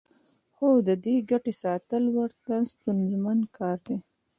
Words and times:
خو 0.53 0.67
د 0.87 0.89
دې 1.03 1.15
ګټې 1.31 1.53
ساتل 1.63 2.03
ورته 2.17 2.53
ستونزمن 2.73 3.39
کار 3.57 3.77
دی 3.87 3.97